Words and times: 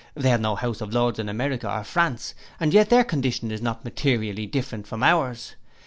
They 0.15 0.29
have 0.29 0.41
no 0.41 0.55
House 0.55 0.81
of 0.81 0.95
Lords 0.95 1.19
in 1.19 1.29
America 1.29 1.71
or 1.71 1.83
France, 1.83 2.33
and 2.59 2.73
yet 2.73 2.89
their 2.89 3.03
condition 3.03 3.51
is 3.51 3.61
not 3.61 3.85
materially 3.85 4.47
different 4.47 4.87
from 4.87 5.03
ours. 5.03 5.53